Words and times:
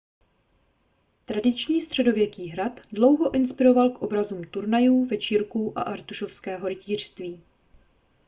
tradiční 1.25 1.81
středověký 1.81 2.47
hrad 2.49 2.79
dlouho 2.91 3.35
inspiroval 3.35 3.89
k 3.89 4.01
obrazům 4.01 4.43
turnajů 4.43 5.05
večírků 5.05 5.77
a 5.77 5.81
artušovského 5.81 6.67
rytířství 6.67 7.43